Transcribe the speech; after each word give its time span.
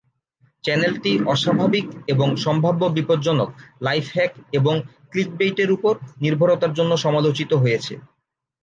চ্যানেলটি 0.63 1.11
অস্বাভাবিক 1.25 1.85
এবং 2.07 2.27
সম্ভাব্য 2.37 2.81
বিপজ্জনক 2.97 3.49
"লাইফ-হ্যাক" 3.81 4.31
এবং 4.59 4.75
"ক্লিকবেইট"-এর 5.11 5.71
উপর 5.71 5.93
নির্ভরতার 6.23 6.71
জন্য 6.73 6.91
সমালোচিত 6.97 7.51
হয়েছে। 7.63 7.93